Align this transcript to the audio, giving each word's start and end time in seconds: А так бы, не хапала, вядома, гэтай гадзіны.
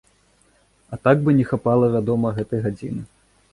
А 0.95 0.97
так 1.03 1.21
бы, 1.27 1.35
не 1.41 1.45
хапала, 1.51 1.91
вядома, 1.99 2.35
гэтай 2.41 2.67
гадзіны. 2.67 3.01